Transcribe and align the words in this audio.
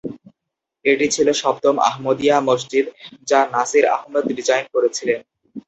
এটি 0.85 1.05
ছিল 1.07 1.27
সপ্তম 1.41 1.75
আহমদিয়া 1.89 2.37
মসজিদ 2.49 2.85
যা 3.29 3.39
নাসির 3.53 3.85
আহমেদ 3.95 4.25
ডিজাইন 4.31 4.65
করেছিলেন। 4.73 5.19